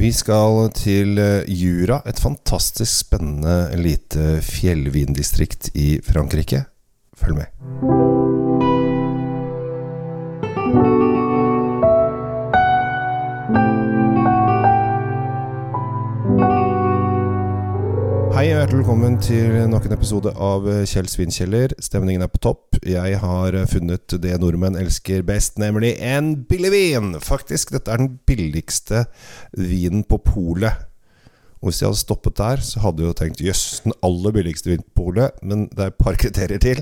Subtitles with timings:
[0.00, 6.64] Vi skal til eh, Jura, et fantastisk spennende lite fjellvindistrikt i Frankrike.
[7.20, 8.09] Følg med.
[18.40, 21.74] Hei og hjertelig velkommen til nok en episode av Kjell Svinkjeller.
[21.76, 22.78] Stemningen er på topp.
[22.88, 27.10] Jeg har funnet det nordmenn elsker best, nemlig en billig vin.
[27.20, 29.02] Faktisk, dette er den billigste
[29.52, 30.88] vinen på polet.
[31.60, 34.72] Og hvis jeg hadde stoppet der, så hadde jeg jo tenkt jøss, den aller billigste
[34.72, 35.36] vinen på polet.
[35.44, 36.80] Men det er et par kriterier til.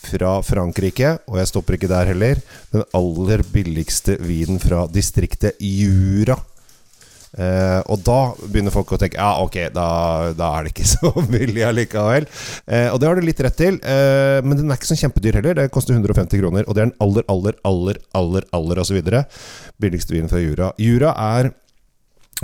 [0.00, 2.40] Fra Frankrike, og jeg stopper ikke der heller.
[2.72, 6.40] Den aller billigste vinen fra distriktet Jura.
[7.36, 9.88] Eh, og da begynner folk å tenke Ja, ok, da,
[10.36, 12.28] da er det ikke så billig allikevel.
[12.64, 15.40] Eh, og det har du litt rett til, eh, men den er ikke så kjempedyr
[15.40, 15.60] heller.
[15.60, 19.00] Det koster 150 kroner, og det er den aller, aller, aller, aller, aller osv.
[19.82, 20.72] billigste vinen fra Jura.
[20.80, 21.52] Jura er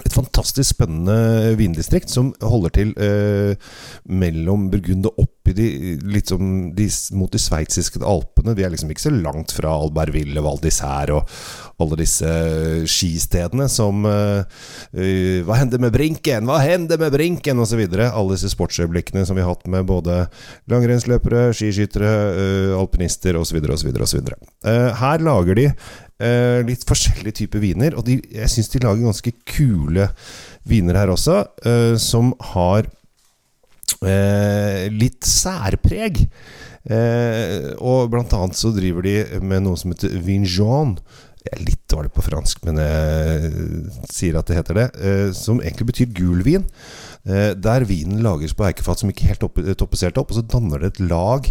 [0.01, 3.73] et fantastisk spennende vindistrikt som holder til eh,
[4.09, 5.67] mellom Burgund og opp i de,
[6.09, 6.87] litt som de,
[7.19, 8.55] mot de sveitsiske alpene.
[8.57, 11.29] Vi er liksom ikke så langt fra Albertville, Val d'Isère og
[11.83, 14.47] alle disse eh, skistedene som eh,
[14.97, 16.49] eh, Hva hender med Brinken?
[16.49, 17.61] Hva hender med Brinken?
[17.61, 18.09] Og så videre.
[18.17, 20.23] Alle disse sportsøyeblikkene som vi har hatt med både
[20.73, 23.61] langrennsløpere, skiskyttere, eh, alpinister osv.
[23.77, 23.93] osv.
[24.07, 24.33] osv.
[25.03, 25.69] Her lager de
[26.23, 30.09] eh, litt forskjellige typer viner, og de, jeg syns de lager ganske kule
[30.69, 32.89] viner her også, eh, som har
[34.01, 36.27] eh, litt særpreg.
[36.83, 40.97] Og blant annet så driver de med noe som heter Vinjon.
[41.43, 43.53] Jeg er litt dårlig på fransk, men jeg
[44.11, 44.89] sier at det heter det.
[45.39, 46.67] Som egentlig betyr gul vin.
[47.23, 50.91] Der vinen lages på eikefat som ikke helt toppes toppesert opp, og så danner det
[50.91, 51.47] et lag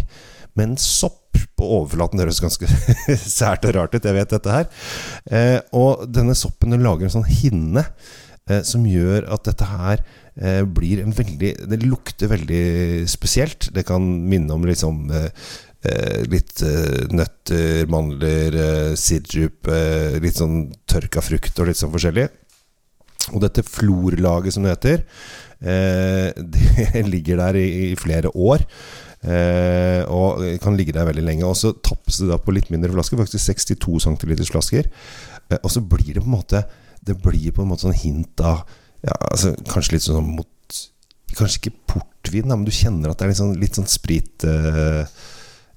[0.58, 1.22] med en sopp
[1.58, 2.18] på overflaten.
[2.18, 2.68] Det høres ganske
[3.38, 4.68] sært og rart ut, jeg vet dette her.
[5.30, 7.84] Eh, og denne soppen den lager en sånn hinne
[8.50, 12.64] eh, som gjør at dette her eh, blir en veldig Det lukter veldig
[13.10, 13.70] spesielt.
[13.74, 15.06] Det kan minne om liksom
[16.30, 16.60] litt
[17.10, 18.54] nøtter, mandler,
[18.94, 19.66] sirup,
[20.22, 22.28] litt sånn tørka frukt og litt sånn forskjellig.
[23.34, 25.02] Og dette florlaget, som det heter,
[26.54, 28.62] det ligger der i, i flere år.
[29.22, 31.46] Eh, og kan ligge der veldig lenge.
[31.46, 34.88] Og så tappes det da på litt mindre flasker, faktisk 62 cm flasker.
[35.48, 36.64] Eh, og så blir det på en måte
[37.02, 38.62] Det blir på en måte sånn hint av
[39.02, 40.48] ja, altså, Kanskje litt sånn mot
[41.32, 44.44] Kanskje ikke portvin, da, men du kjenner at det er litt sånn, litt sånn sprit
[44.46, 45.02] eh,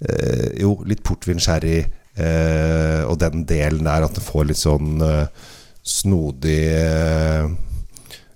[0.05, 4.99] eh Jo, litt portvin, sherry eh, og den delen der, at det får litt sånn
[5.05, 5.47] eh,
[5.81, 6.59] snodig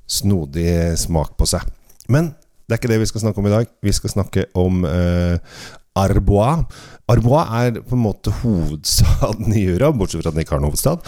[0.09, 1.67] Snodig smak på seg.
[2.09, 2.31] Men
[2.69, 3.69] det er ikke det vi skal snakke om i dag.
[3.81, 5.61] Vi skal snakke om eh,
[5.97, 6.67] Arbois.
[7.09, 10.69] Arbois er på en måte hovedstaden i Jura, bortsett fra at den ikke har noen
[10.69, 11.01] hovedstad.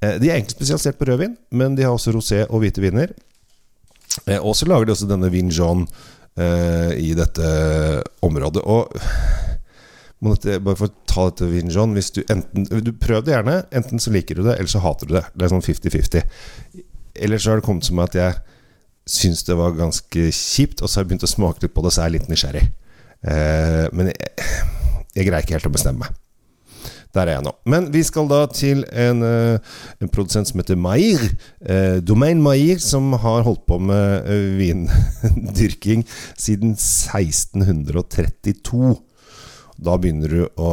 [0.00, 3.12] Eh, de er egentlig spesialisert på rødvin, men de har også rosé og hvite viner.
[4.24, 5.84] Eh, og så lager de også denne Vin Jean
[6.40, 7.52] eh, i dette
[8.24, 8.64] området.
[8.64, 8.96] Og
[10.22, 13.58] bare for å ta dette Vin Jean hvis du, enten, du Prøv det gjerne.
[13.68, 15.26] Enten så liker du det, eller så hater du det.
[15.36, 16.82] Det er sånn 50-50.
[17.20, 18.40] Eller så har det kommet som at jeg
[19.08, 21.92] syns det var ganske kjipt, og så har jeg begynt å smake litt på det,
[21.94, 22.66] så er jeg litt nysgjerrig.
[23.22, 24.18] Eh, men jeg,
[25.14, 26.10] jeg, greier ikke helt å bestemme meg.
[27.12, 27.52] Der er jeg nå.
[27.68, 29.58] Men vi skal da til en, eh,
[30.00, 31.20] en produsent som heter Maier.
[31.60, 36.06] Eh, Domain Maier, som har holdt på med eh, vindyrking
[36.40, 38.96] siden 1632.
[39.82, 40.72] Da begynner du å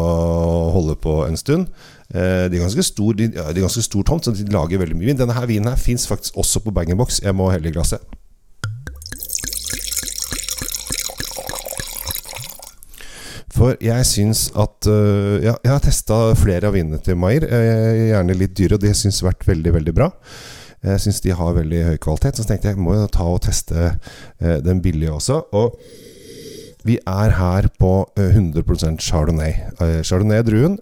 [0.75, 1.70] holde på en stund.
[2.09, 4.97] Eh, de er ganske stor, de, de er ganske stor tomt, så de lager veldig
[4.97, 5.20] mye vin.
[5.20, 7.22] Denne her vinen her fins faktisk også på bag-in-box.
[7.25, 8.02] Jeg må helle i glasset.
[13.59, 17.44] For jeg syns at uh, ja, Jeg har testa flere av vinene til Maier.
[17.44, 20.09] Gjerne litt dyre, og det syns vært veldig, veldig bra.
[20.86, 22.40] Jeg syns de har veldig høy kvalitet.
[22.40, 25.42] Så tenkte jeg må jo ta og teste uh, den billige også.
[25.59, 25.75] Og
[26.88, 29.52] vi er her på 100% chardonnay.
[30.08, 30.78] Chardonnay er druen.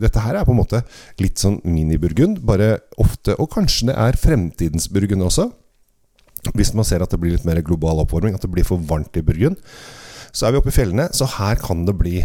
[0.00, 0.80] Dette her er på en måte
[1.20, 5.50] litt sånn mini-burgund, bare ofte Og kanskje det er fremtidens burgund også.
[6.52, 9.16] Hvis man ser at det blir litt mer global oppvarming, at det blir for varmt
[9.16, 9.60] i Burgund.
[10.34, 12.18] Så er vi oppe i fjellene, så her kan det bli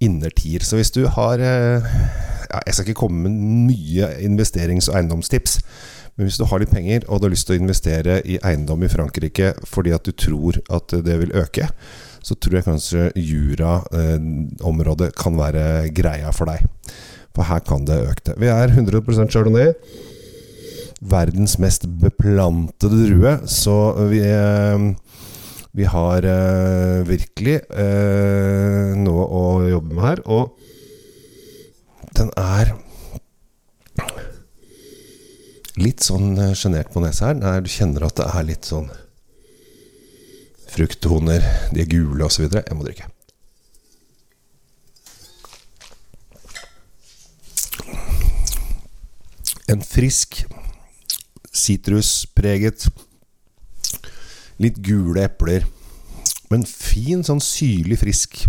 [0.00, 0.64] innertier.
[0.64, 5.60] Så hvis du har ja, Jeg skal ikke komme med mye investerings- og eiendomstips.
[6.16, 8.82] Men hvis du har litt penger og du har lyst til å investere i eiendom
[8.82, 11.68] i Frankrike fordi at du tror at det vil øke,
[12.22, 16.66] så tror jeg kanskje Jura-området kan være greia for deg.
[17.34, 18.34] For her kan det øke.
[18.40, 19.72] Vi er 100% chardonnay.
[21.00, 23.36] Verdens mest beplantede drue.
[23.48, 23.76] Så
[24.10, 24.94] vi, eh,
[25.72, 30.24] vi har eh, virkelig eh, noe å jobbe med her.
[30.26, 30.50] Og
[32.18, 32.74] den er
[35.80, 37.62] litt sånn sjenert på nesa her.
[37.64, 38.90] Du kjenner at det er litt sånn
[40.80, 41.44] frukttoner.
[41.74, 42.46] De er gule osv.
[42.48, 43.08] Jeg må drikke.
[49.70, 50.40] En frisk,
[51.54, 52.88] sitruspreget,
[54.58, 55.68] litt gule epler,
[56.50, 58.40] men fin, sånn syrlig, frisk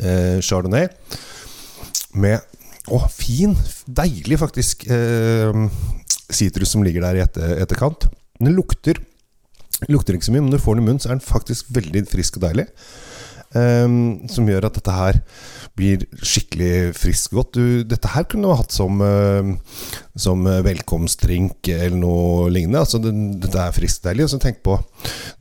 [0.00, 0.88] eh, chardonnay.
[2.14, 2.40] Med
[2.92, 3.54] Å, fin,
[3.88, 8.04] deilig, faktisk, sitrus eh, som ligger der i etter, etterkant.
[8.36, 9.00] Den lukter
[9.90, 11.74] Lukter ikke så mye, men når du får den i munnen, så er den faktisk
[11.74, 12.68] veldig frisk og deilig.
[13.54, 15.20] Um, som gjør at dette her
[15.78, 17.54] blir skikkelig frisk godt.
[17.54, 19.52] Du, dette her kunne du hatt som, uh,
[20.18, 22.82] som velkomstdrink eller noe lignende.
[22.82, 23.12] Altså, det,
[23.44, 24.26] dette er friskt deilig.
[24.26, 24.78] Og så tenk på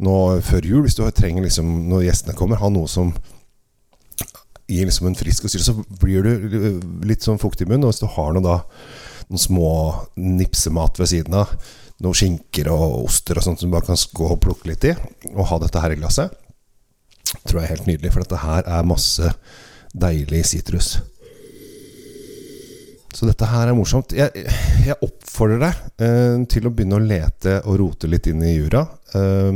[0.05, 3.15] nå før jul, hvis du trenger liksom, når gjestene kommer, ha noe som
[4.69, 7.87] gir liksom en frisk og syre, så blir du litt sånn fuktig i munnen.
[7.87, 8.59] Og hvis du har noe da
[9.29, 9.71] noen små
[10.19, 11.53] nipsemat ved siden av,
[12.03, 14.95] noen skinker og oster og sånt som du bare kan gå og plukke litt i,
[15.33, 16.33] og ha dette her i glasset,
[17.43, 18.13] tror jeg er helt nydelig.
[18.13, 19.33] For dette her er masse
[19.93, 20.97] deilig sitrus.
[23.13, 24.13] Så dette her er morsomt.
[24.17, 24.45] Jeg,
[24.87, 28.81] jeg oppfordrer deg eh, til å begynne å lete og rote litt inn i jura.
[29.13, 29.51] Eh,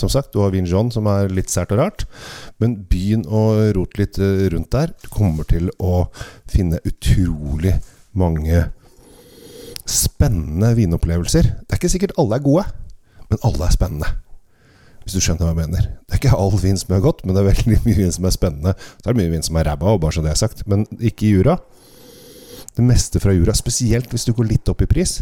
[0.00, 2.06] som sagt, du har Vin John, som er litt sært og rart.
[2.62, 3.44] Men begynn å
[3.76, 4.90] rote litt eh, rundt der.
[5.04, 6.08] Du kommer til å
[6.50, 7.76] finne utrolig
[8.18, 8.66] mange
[9.86, 11.42] spennende vinopplevelser.
[11.42, 12.64] Det er ikke sikkert alle er gode,
[13.30, 14.08] men alle er spennende.
[15.04, 15.88] Hvis du skjønner hva jeg mener.
[16.02, 18.26] Det er ikke all vin som er godt, men det er veldig mye vin som
[18.26, 18.74] er spennende.
[18.98, 20.64] Så er det mye vin som er ræva, bare så det er sagt.
[20.70, 21.58] Men ikke i jura.
[22.76, 25.20] Det meste fra jura, spesielt hvis du går litt opp i pris,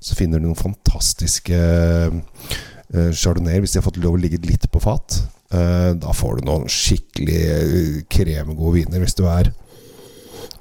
[0.00, 4.64] så finner du noen fantastiske uh, chardonnayer hvis de har fått lov å ligge litt
[4.72, 5.18] på fat.
[5.52, 9.52] Uh, da får du noen skikkelig kremgode viner hvis du er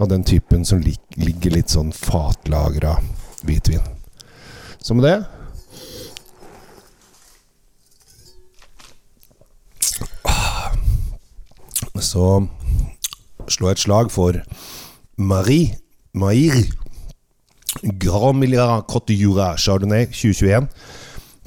[0.02, 2.98] av den typen som lig ligger litt sånn fatlagra
[3.44, 3.84] hvitvin.
[4.84, 5.24] Så med det
[12.04, 12.46] Så
[13.48, 14.36] slår jeg et slag for
[15.18, 15.78] Marie
[16.14, 16.66] Mair
[18.00, 20.68] Grand Milliard Cote Jura Chardonnay 2021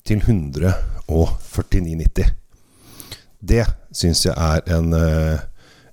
[0.06, 2.30] til 149,90.
[3.48, 5.38] Det syns jeg er en, eh,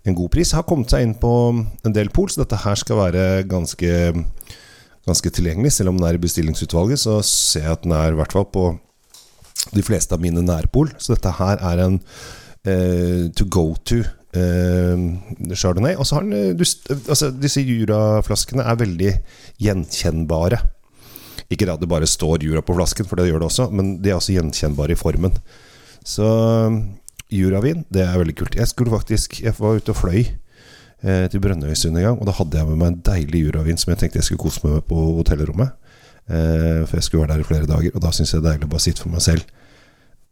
[0.06, 0.52] en god pris.
[0.52, 4.14] Har kommet seg inn på en del pol, så dette her skal være ganske
[5.08, 5.74] ganske tilgjengelig.
[5.76, 8.48] Selv om den er i bestillingsutvalget, så ser jeg at den er i hvert fall
[8.50, 8.72] på
[9.74, 10.92] de fleste av mine nærpol.
[11.00, 11.98] Så dette her er en
[12.68, 14.02] eh, to go to
[14.36, 15.04] eh,
[15.56, 15.96] chardonnay.
[15.98, 16.66] Og så har den eh, du,
[17.04, 19.14] altså, Disse Jura-flaskene er veldig
[19.64, 20.62] gjenkjennbare.
[21.52, 24.12] Ikke at det bare står Jura på flasken, for det gjør det også, men de
[24.12, 25.36] er også gjenkjennbare i formen.
[26.04, 26.28] Så
[27.34, 28.56] Juravin, det er veldig kult.
[28.60, 30.26] Jeg skulle faktisk Jeg var ute og fløy
[31.04, 32.20] eh, til Brønnøysund en gang.
[32.20, 34.64] Og da hadde jeg med meg en deilig juravin som jeg tenkte jeg skulle kose
[34.66, 35.76] meg med på hotellrommet.
[36.28, 37.96] Eh, for jeg skulle være der i flere dager.
[37.96, 39.48] Og da syns jeg det er deilig å bare sitte for meg selv.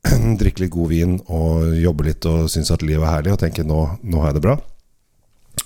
[0.42, 3.66] Drikke litt god vin og jobbe litt og synes at livet er herlig og tenke
[3.68, 4.58] nå, nå har jeg det bra.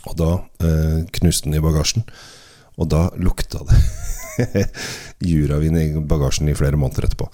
[0.10, 0.32] Og da
[0.66, 2.08] eh, knuste den i bagasjen.
[2.76, 3.80] Og da lukta det
[5.30, 7.30] juravin i bagasjen i flere måneder etterpå.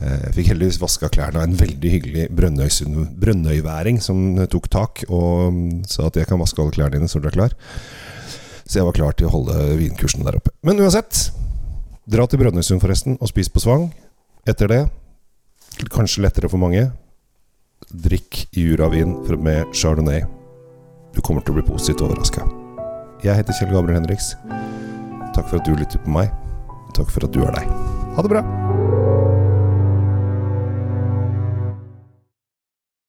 [0.00, 5.50] Eh, jeg fikk heldigvis vaska klærne av en veldig hyggelig brønnøyværing som tok tak og
[5.52, 7.56] mm, sa at jeg kan vaske alle klærne dine så du er klar.
[8.64, 10.54] Så jeg var klar til å holde vinkursene der oppe.
[10.64, 11.28] Men uansett,
[12.10, 13.88] dra til Brønnøysund forresten og spis på Svang.
[14.48, 14.80] Etter det,
[15.90, 16.86] kanskje lettere for mange,
[17.90, 20.22] drikk juravin med chardonnay.
[21.10, 22.46] Du kommer til å bli positivt overraska.
[23.26, 24.32] Jeg heter Kjell Gabriel Henriks.
[25.34, 26.30] Takk for at du lytter på meg.
[26.96, 27.78] Takk for at du er deg.
[28.14, 28.59] Ha det bra.